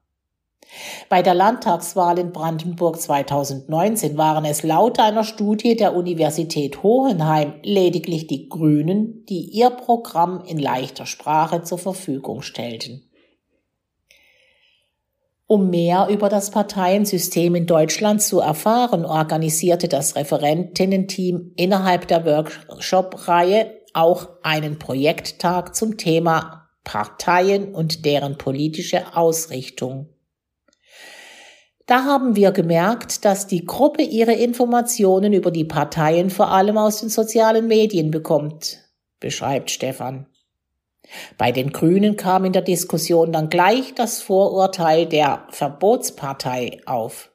Bei 1.09 1.21
der 1.21 1.33
Landtagswahl 1.33 2.19
in 2.19 2.33
Brandenburg 2.33 2.99
2019 2.99 4.17
waren 4.17 4.43
es 4.43 4.63
laut 4.63 4.99
einer 4.99 5.23
Studie 5.23 5.75
der 5.75 5.95
Universität 5.95 6.83
Hohenheim 6.83 7.53
lediglich 7.63 8.27
die 8.27 8.49
Grünen, 8.49 9.25
die 9.25 9.45
ihr 9.45 9.69
Programm 9.69 10.43
in 10.45 10.59
leichter 10.59 11.05
Sprache 11.05 11.63
zur 11.63 11.77
Verfügung 11.77 12.41
stellten. 12.41 13.06
Um 15.49 15.69
mehr 15.69 16.09
über 16.09 16.27
das 16.27 16.51
Parteiensystem 16.51 17.55
in 17.55 17.65
Deutschland 17.65 18.21
zu 18.21 18.41
erfahren, 18.41 19.05
organisierte 19.05 19.87
das 19.87 20.17
Referentinnen-Team 20.17 21.53
innerhalb 21.55 22.05
der 22.09 22.25
Workshop-Reihe 22.25 23.71
auch 23.93 24.27
einen 24.43 24.77
Projekttag 24.77 25.73
zum 25.73 25.95
Thema 25.95 26.69
Parteien 26.83 27.73
und 27.73 28.05
deren 28.05 28.37
politische 28.37 29.15
Ausrichtung. 29.15 30.09
Da 31.85 32.03
haben 32.03 32.35
wir 32.35 32.51
gemerkt, 32.51 33.23
dass 33.23 33.47
die 33.47 33.65
Gruppe 33.65 34.03
ihre 34.03 34.33
Informationen 34.33 35.31
über 35.31 35.51
die 35.51 35.63
Parteien 35.63 36.29
vor 36.29 36.51
allem 36.51 36.77
aus 36.77 36.99
den 36.99 37.07
sozialen 37.07 37.67
Medien 37.67 38.11
bekommt, 38.11 38.79
beschreibt 39.21 39.71
Stefan. 39.71 40.27
Bei 41.37 41.51
den 41.51 41.71
Grünen 41.71 42.17
kam 42.17 42.45
in 42.45 42.53
der 42.53 42.61
Diskussion 42.61 43.31
dann 43.31 43.49
gleich 43.49 43.93
das 43.95 44.21
Vorurteil 44.21 45.05
der 45.05 45.47
Verbotspartei 45.49 46.81
auf. 46.85 47.31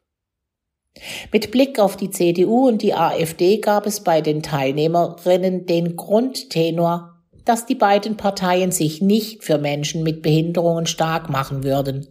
Mit 1.32 1.50
Blick 1.50 1.78
auf 1.78 1.96
die 1.96 2.10
CDU 2.10 2.68
und 2.68 2.82
die 2.82 2.94
AfD 2.94 3.58
gab 3.58 3.86
es 3.86 4.00
bei 4.00 4.20
den 4.20 4.42
Teilnehmerinnen 4.42 5.66
den 5.66 5.96
Grundtenor, 5.96 7.22
dass 7.44 7.66
die 7.66 7.74
beiden 7.74 8.16
Parteien 8.16 8.72
sich 8.72 9.00
nicht 9.00 9.42
für 9.42 9.58
Menschen 9.58 10.02
mit 10.02 10.22
Behinderungen 10.22 10.86
stark 10.86 11.30
machen 11.30 11.64
würden. 11.64 12.06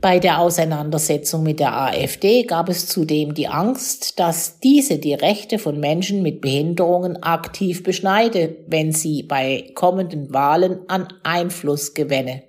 Bei 0.00 0.18
der 0.18 0.38
Auseinandersetzung 0.38 1.42
mit 1.42 1.60
der 1.60 1.76
AfD 1.76 2.44
gab 2.44 2.70
es 2.70 2.86
zudem 2.86 3.34
die 3.34 3.48
Angst, 3.48 4.18
dass 4.18 4.58
diese 4.58 4.98
die 4.98 5.12
Rechte 5.12 5.58
von 5.58 5.78
Menschen 5.78 6.22
mit 6.22 6.40
Behinderungen 6.40 7.22
aktiv 7.22 7.82
beschneide, 7.82 8.56
wenn 8.66 8.92
sie 8.92 9.22
bei 9.22 9.70
kommenden 9.74 10.32
Wahlen 10.32 10.88
an 10.88 11.08
Einfluss 11.22 11.92
gewänne. 11.92 12.44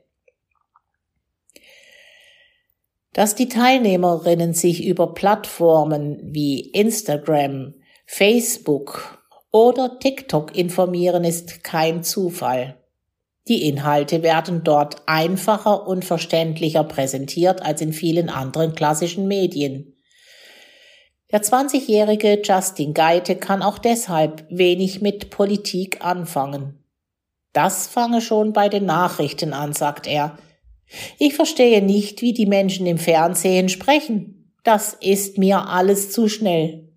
Dass 3.11 3.35
die 3.35 3.49
Teilnehmerinnen 3.49 4.53
sich 4.53 4.85
über 4.85 5.13
Plattformen 5.13 6.21
wie 6.23 6.61
Instagram, 6.69 7.73
Facebook 8.05 9.21
oder 9.51 9.99
TikTok 9.99 10.55
informieren, 10.55 11.25
ist 11.25 11.65
kein 11.65 12.03
Zufall. 12.03 12.80
Die 13.47 13.67
Inhalte 13.67 14.21
werden 14.23 14.63
dort 14.63 15.01
einfacher 15.07 15.87
und 15.87 16.05
verständlicher 16.05 16.83
präsentiert 16.83 17.61
als 17.61 17.81
in 17.81 17.93
vielen 17.93 18.29
anderen 18.29 18.75
klassischen 18.75 19.27
Medien. 19.27 19.97
Der 21.31 21.41
20-jährige 21.41 22.41
Justin 22.43 22.93
Geite 22.93 23.35
kann 23.35 23.61
auch 23.61 23.77
deshalb 23.77 24.45
wenig 24.49 25.01
mit 25.01 25.29
Politik 25.29 26.03
anfangen. 26.03 26.83
Das 27.53 27.87
fange 27.87 28.21
schon 28.21 28.53
bei 28.53 28.69
den 28.69 28.85
Nachrichten 28.85 29.53
an, 29.53 29.73
sagt 29.73 30.07
er. 30.07 30.37
Ich 31.17 31.33
verstehe 31.33 31.81
nicht, 31.81 32.21
wie 32.21 32.33
die 32.33 32.45
Menschen 32.45 32.85
im 32.85 32.97
Fernsehen 32.97 33.69
sprechen. 33.69 34.53
Das 34.63 34.93
ist 34.93 35.37
mir 35.37 35.67
alles 35.67 36.11
zu 36.11 36.27
schnell. 36.27 36.89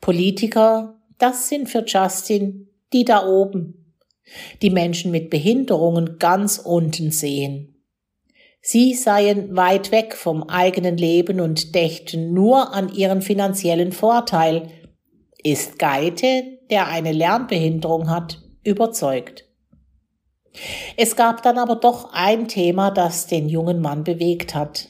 Politiker, 0.00 0.98
das 1.18 1.48
sind 1.48 1.68
für 1.68 1.84
Justin 1.86 2.64
die 2.92 3.04
da 3.04 3.26
oben, 3.26 3.87
die 4.62 4.70
Menschen 4.70 5.10
mit 5.10 5.30
Behinderungen 5.30 6.18
ganz 6.18 6.58
unten 6.58 7.10
sehen. 7.10 7.74
Sie 8.60 8.94
seien 8.94 9.56
weit 9.56 9.92
weg 9.92 10.14
vom 10.14 10.42
eigenen 10.42 10.96
Leben 10.96 11.40
und 11.40 11.74
dächten 11.74 12.34
nur 12.34 12.74
an 12.74 12.92
ihren 12.92 13.22
finanziellen 13.22 13.92
Vorteil, 13.92 14.68
ist 15.42 15.78
Geite, 15.78 16.42
der 16.70 16.88
eine 16.88 17.12
Lernbehinderung 17.12 18.10
hat, 18.10 18.42
überzeugt. 18.64 19.44
Es 20.96 21.14
gab 21.14 21.42
dann 21.42 21.56
aber 21.56 21.76
doch 21.76 22.12
ein 22.12 22.48
Thema, 22.48 22.90
das 22.90 23.26
den 23.26 23.48
jungen 23.48 23.80
Mann 23.80 24.02
bewegt 24.02 24.54
hat. 24.54 24.88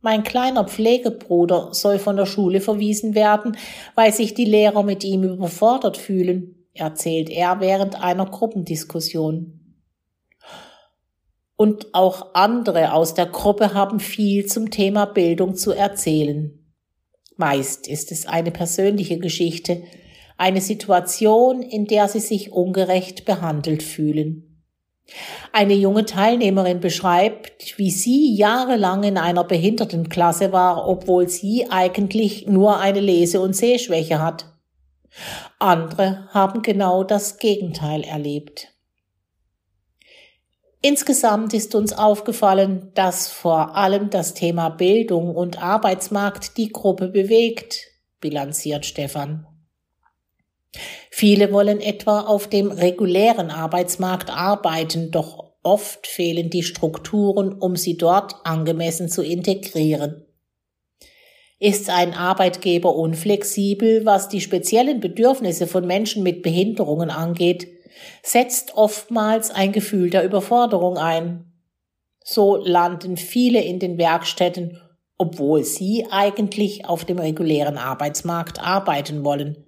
Mein 0.00 0.22
kleiner 0.22 0.64
Pflegebruder 0.64 1.68
soll 1.72 1.98
von 1.98 2.16
der 2.16 2.26
Schule 2.26 2.60
verwiesen 2.60 3.14
werden, 3.14 3.56
weil 3.94 4.12
sich 4.12 4.34
die 4.34 4.44
Lehrer 4.44 4.82
mit 4.82 5.04
ihm 5.04 5.22
überfordert 5.24 5.96
fühlen 5.96 6.57
erzählt 6.78 7.30
er 7.30 7.60
während 7.60 8.02
einer 8.02 8.26
Gruppendiskussion. 8.26 9.76
Und 11.56 11.92
auch 11.92 12.34
andere 12.34 12.92
aus 12.92 13.14
der 13.14 13.26
Gruppe 13.26 13.74
haben 13.74 13.98
viel 13.98 14.46
zum 14.46 14.70
Thema 14.70 15.06
Bildung 15.06 15.56
zu 15.56 15.72
erzählen. 15.72 16.58
Meist 17.36 17.88
ist 17.88 18.12
es 18.12 18.26
eine 18.26 18.50
persönliche 18.50 19.18
Geschichte, 19.18 19.82
eine 20.36 20.60
Situation, 20.60 21.62
in 21.62 21.86
der 21.86 22.08
sie 22.08 22.20
sich 22.20 22.52
ungerecht 22.52 23.24
behandelt 23.24 23.82
fühlen. 23.82 24.62
Eine 25.52 25.74
junge 25.74 26.04
Teilnehmerin 26.04 26.80
beschreibt, 26.80 27.78
wie 27.78 27.90
sie 27.90 28.34
jahrelang 28.34 29.02
in 29.04 29.16
einer 29.16 29.44
Behindertenklasse 29.44 30.52
war, 30.52 30.86
obwohl 30.86 31.28
sie 31.28 31.66
eigentlich 31.70 32.46
nur 32.46 32.78
eine 32.78 33.00
Lese- 33.00 33.40
und 33.40 33.56
Sehschwäche 33.56 34.20
hat. 34.22 34.57
Andere 35.58 36.28
haben 36.32 36.62
genau 36.62 37.04
das 37.04 37.38
Gegenteil 37.38 38.04
erlebt. 38.04 38.68
Insgesamt 40.80 41.54
ist 41.54 41.74
uns 41.74 41.92
aufgefallen, 41.92 42.92
dass 42.94 43.28
vor 43.28 43.76
allem 43.76 44.10
das 44.10 44.34
Thema 44.34 44.68
Bildung 44.68 45.34
und 45.34 45.60
Arbeitsmarkt 45.60 46.56
die 46.56 46.68
Gruppe 46.68 47.08
bewegt, 47.08 47.80
bilanziert 48.20 48.86
Stefan. 48.86 49.46
Viele 51.10 51.52
wollen 51.52 51.80
etwa 51.80 52.20
auf 52.20 52.46
dem 52.46 52.70
regulären 52.70 53.50
Arbeitsmarkt 53.50 54.30
arbeiten, 54.30 55.10
doch 55.10 55.54
oft 55.64 56.06
fehlen 56.06 56.48
die 56.48 56.62
Strukturen, 56.62 57.52
um 57.54 57.74
sie 57.74 57.96
dort 57.96 58.36
angemessen 58.44 59.08
zu 59.08 59.22
integrieren. 59.22 60.27
Ist 61.60 61.90
ein 61.90 62.14
Arbeitgeber 62.14 62.94
unflexibel, 62.94 64.06
was 64.06 64.28
die 64.28 64.40
speziellen 64.40 65.00
Bedürfnisse 65.00 65.66
von 65.66 65.84
Menschen 65.86 66.22
mit 66.22 66.42
Behinderungen 66.42 67.10
angeht, 67.10 67.66
setzt 68.22 68.76
oftmals 68.76 69.50
ein 69.50 69.72
Gefühl 69.72 70.10
der 70.10 70.24
Überforderung 70.24 70.98
ein. 70.98 71.52
So 72.22 72.56
landen 72.56 73.16
viele 73.16 73.60
in 73.60 73.80
den 73.80 73.98
Werkstätten, 73.98 74.80
obwohl 75.16 75.64
sie 75.64 76.06
eigentlich 76.10 76.84
auf 76.84 77.04
dem 77.04 77.18
regulären 77.18 77.76
Arbeitsmarkt 77.76 78.60
arbeiten 78.60 79.24
wollen. 79.24 79.64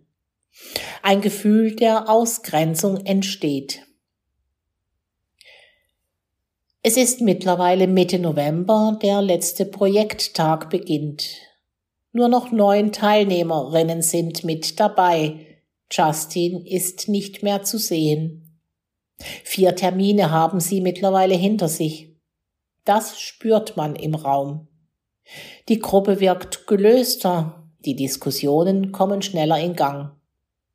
Ein 1.02 1.20
Gefühl 1.20 1.74
der 1.74 2.08
Ausgrenzung 2.08 2.98
entsteht. 3.04 3.84
Es 6.82 6.96
ist 6.96 7.20
mittlerweile 7.20 7.88
Mitte 7.88 8.18
November, 8.18 8.98
der 9.02 9.22
letzte 9.22 9.66
Projekttag 9.66 10.70
beginnt. 10.70 11.49
Nur 12.12 12.28
noch 12.28 12.50
neun 12.50 12.92
Teilnehmerinnen 12.92 14.02
sind 14.02 14.44
mit 14.44 14.80
dabei. 14.80 15.46
Justin 15.90 16.64
ist 16.66 17.08
nicht 17.08 17.42
mehr 17.42 17.62
zu 17.62 17.78
sehen. 17.78 18.60
Vier 19.44 19.76
Termine 19.76 20.30
haben 20.30 20.60
sie 20.60 20.80
mittlerweile 20.80 21.34
hinter 21.34 21.68
sich. 21.68 22.16
Das 22.84 23.20
spürt 23.20 23.76
man 23.76 23.94
im 23.94 24.14
Raum. 24.14 24.68
Die 25.68 25.78
Gruppe 25.78 26.20
wirkt 26.20 26.66
gelöster, 26.66 27.70
die 27.84 27.94
Diskussionen 27.94 28.92
kommen 28.92 29.22
schneller 29.22 29.58
in 29.58 29.76
Gang. 29.76 30.12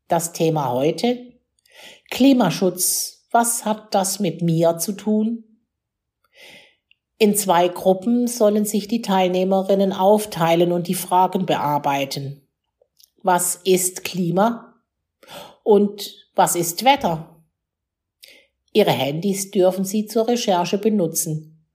Das 0.08 0.34
Thema 0.34 0.72
heute? 0.72 1.34
Klimaschutz. 2.10 3.28
Was 3.32 3.66
hat 3.66 3.94
das 3.94 4.20
mit 4.20 4.42
mir 4.42 4.78
zu 4.78 4.94
tun? 4.94 5.44
In 7.18 7.36
zwei 7.36 7.70
Gruppen 7.70 8.28
sollen 8.28 8.66
sich 8.66 8.88
die 8.88 9.02
Teilnehmerinnen 9.02 9.94
aufteilen 9.94 10.72
und 10.72 10.88
die 10.88 10.96
Fragen 10.96 11.46
bearbeiten. 11.46 12.46
Was 13.24 13.56
ist 13.64 14.04
Klima? 14.04 14.76
Und 15.64 16.14
was 16.36 16.56
ist 16.56 16.84
Wetter? 16.84 17.44
Ihre 18.74 18.92
Handys 18.92 19.52
dürfen 19.52 19.86
Sie 19.86 20.06
zur 20.06 20.28
Recherche 20.28 20.78
benutzen. 20.78 21.66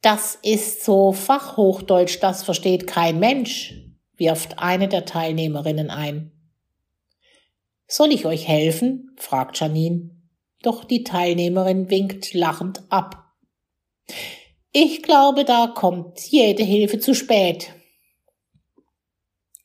Das 0.00 0.38
ist 0.42 0.84
so 0.84 1.12
Fachhochdeutsch, 1.12 2.20
das 2.20 2.44
versteht 2.44 2.86
kein 2.86 3.18
Mensch, 3.18 3.74
wirft 4.16 4.60
eine 4.60 4.86
der 4.86 5.04
Teilnehmerinnen 5.04 5.90
ein. 5.90 6.30
Soll 7.88 8.12
ich 8.12 8.24
euch 8.24 8.46
helfen? 8.46 9.16
fragt 9.16 9.58
Janine. 9.58 10.10
Doch 10.62 10.84
die 10.84 11.02
Teilnehmerin 11.02 11.90
winkt 11.90 12.32
lachend 12.34 12.84
ab. 12.88 13.25
Ich 14.72 15.02
glaube, 15.02 15.44
da 15.44 15.68
kommt 15.68 16.20
jede 16.20 16.62
Hilfe 16.62 16.98
zu 16.98 17.14
spät. 17.14 17.72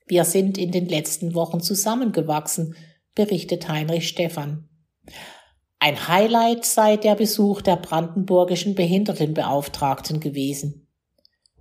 Wir 0.08 0.24
sind 0.24 0.58
in 0.58 0.72
den 0.72 0.88
letzten 0.88 1.36
Wochen 1.36 1.60
zusammengewachsen, 1.60 2.76
berichtet 3.14 3.68
Heinrich 3.68 4.08
Stephan. 4.08 4.70
Ein 5.80 6.08
Highlight 6.08 6.64
sei 6.64 6.96
der 6.96 7.16
Besuch 7.16 7.62
der 7.62 7.76
brandenburgischen 7.76 8.76
Behindertenbeauftragten 8.76 10.20
gewesen. 10.20 10.88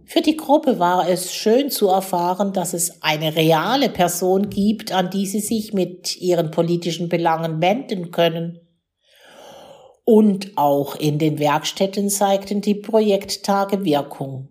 Für 0.04 0.20
die 0.20 0.36
Gruppe 0.36 0.78
war 0.78 1.08
es 1.08 1.32
schön 1.32 1.70
zu 1.70 1.88
erfahren, 1.88 2.52
dass 2.52 2.72
es 2.72 3.02
eine 3.02 3.34
reale 3.34 3.88
Person 3.88 4.50
gibt, 4.50 4.92
an 4.92 5.10
die 5.10 5.26
sie 5.26 5.40
sich 5.40 5.72
mit 5.72 6.16
ihren 6.16 6.50
politischen 6.50 7.08
Belangen 7.08 7.60
wenden 7.60 8.10
können 8.10 8.60
und 10.10 10.58
auch 10.58 10.96
in 10.96 11.20
den 11.20 11.38
Werkstätten 11.38 12.10
zeigten 12.10 12.60
die 12.60 12.74
Projekttage 12.74 13.84
Wirkung. 13.84 14.48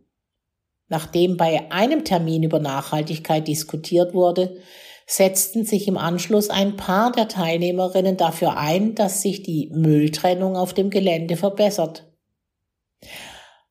Nachdem 0.87 1.35
bei 1.35 1.69
einem 1.69 2.05
Termin 2.05 2.43
über 2.43 2.59
Nachhaltigkeit 2.59 3.45
diskutiert 3.45 4.13
wurde, 4.13 4.61
setzten 5.05 5.65
sich 5.65 5.89
im 5.89 5.97
Anschluss 5.97 6.49
ein 6.49 6.77
paar 6.77 7.11
der 7.11 7.27
Teilnehmerinnen 7.27 8.15
dafür 8.15 8.55
ein, 8.55 8.95
dass 8.95 9.21
sich 9.21 9.43
die 9.43 9.69
Mülltrennung 9.73 10.55
auf 10.55 10.73
dem 10.73 10.89
Gelände 10.89 11.35
verbessert. 11.35 12.09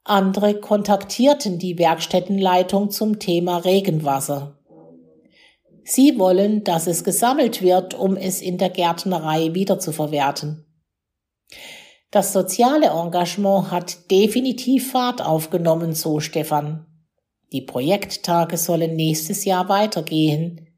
Andere 0.04 0.60
kontaktierten 0.60 1.58
die 1.58 1.78
Werkstättenleitung 1.78 2.90
zum 2.90 3.18
Thema 3.18 3.56
Regenwasser. 3.56 4.58
Sie 5.84 6.18
wollen, 6.18 6.64
dass 6.64 6.86
es 6.86 7.02
gesammelt 7.02 7.62
wird, 7.62 7.94
um 7.94 8.18
es 8.18 8.42
in 8.42 8.58
der 8.58 8.68
Gärtnerei 8.68 9.54
wiederzuverwerten. 9.54 10.66
Das 12.10 12.32
soziale 12.32 12.86
Engagement 12.86 13.70
hat 13.70 14.10
definitiv 14.10 14.92
Fahrt 14.92 15.20
aufgenommen, 15.20 15.92
so 15.94 16.20
Stefan. 16.20 16.86
Die 17.52 17.62
Projekttage 17.62 18.56
sollen 18.56 18.96
nächstes 18.96 19.44
Jahr 19.44 19.68
weitergehen. 19.68 20.68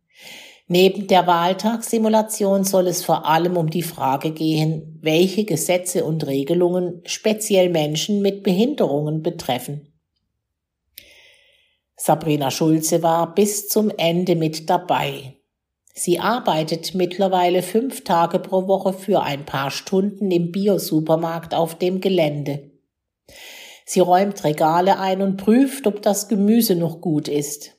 Neben 0.66 1.09
der 1.09 1.27
Wahltagssimulation 1.27 2.62
soll 2.64 2.87
es 2.87 3.05
vor 3.05 3.27
allem 3.27 3.57
um 3.57 3.71
die 3.71 3.83
Frage 3.83 4.31
gehen, 4.31 4.99
welche 5.03 5.45
Gesetze 5.45 6.05
und 6.05 6.27
Regelungen 6.27 7.03
speziell 7.07 7.71
Menschen 7.71 8.23
mit 8.23 8.45
Behinderungen 8.45 9.23
betreffen. 9.23 9.93
Sabrina 11.97 12.51
Schulze 12.51 13.03
war 13.03 13.35
bis 13.35 13.69
zum 13.69 13.90
Ende 13.90 14.37
mit 14.37 14.71
dabei. 14.71 15.39
Sie 15.94 16.18
arbeitet 16.18 16.94
mittlerweile 16.94 17.62
fünf 17.62 18.05
Tage 18.05 18.38
pro 18.38 18.68
Woche 18.68 18.92
für 18.92 19.22
ein 19.22 19.44
paar 19.44 19.70
Stunden 19.70 20.31
im 20.31 20.53
Biosupermarkt 20.53 21.55
auf 21.55 21.76
dem 21.76 22.00
Gelände. 22.00 22.70
Sie 23.85 24.00
räumt 24.00 24.44
Regale 24.44 24.98
ein 24.98 25.20
und 25.20 25.37
prüft, 25.37 25.87
ob 25.87 26.00
das 26.03 26.29
Gemüse 26.29 26.76
noch 26.76 27.00
gut 27.00 27.26
ist. 27.26 27.76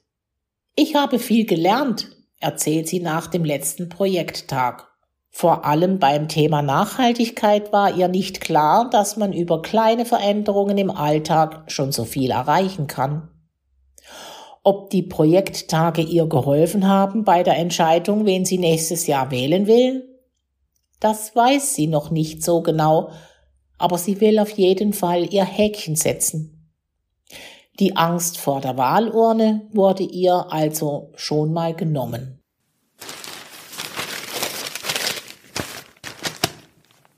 Ich 0.76 0.96
habe 0.96 1.20
viel 1.20 1.46
gelernt, 1.46 2.10
erzählt 2.40 2.88
sie 2.88 3.00
nach 3.00 3.28
dem 3.28 3.46
letzten 3.46 3.88
Projekttag. 3.88 4.90
Vor 5.30 5.64
allem 5.64 6.00
beim 6.00 6.28
Thema 6.28 6.62
Nachhaltigkeit 6.62 7.72
war 7.72 7.96
ihr 7.96 8.10
nicht 8.10 8.42
klar, 8.42 8.90
dass 8.90 9.16
man 9.16 9.32
über 9.32 9.62
kleine 9.62 10.06
Veränderungen 10.06 10.78
im 10.78 10.92
Alltag 10.92 11.72
schon 11.72 11.94
so 11.94 12.04
viel 12.04 12.32
erreichen 12.32 12.88
kann. 12.88 13.30
Ob 14.64 14.92
die 14.92 15.04
Projekttage 15.04 16.02
ihr 16.02 16.28
geholfen 16.28 16.88
haben 16.88 17.24
bei 17.24 17.42
der 17.42 17.58
Entscheidung, 17.58 18.26
wen 18.26 18.46
sie 18.46 18.60
nächstes 18.60 19.08
Jahr 19.08 19.32
wählen 19.32 19.66
will? 19.66 20.08
Das 21.00 21.36
weiß 21.36 21.74
sie 21.74 21.88
noch 21.88 22.12
nicht 22.12 22.44
so 22.44 22.62
genau, 22.62 23.10
aber 23.80 23.98
sie 23.98 24.22
will 24.22 24.38
auf 24.38 24.52
jeden 24.52 24.94
Fall 24.94 25.34
ihr 25.34 25.46
Häkchen 25.46 25.96
setzen. 25.96 26.72
Die 27.80 27.96
Angst 27.96 28.38
vor 28.38 28.62
der 28.62 28.78
Wahlurne 28.78 29.68
wurde 29.74 30.04
ihr 30.04 30.52
also 30.52 31.12
schon 31.16 31.52
mal 31.54 31.74
genommen. 31.74 32.41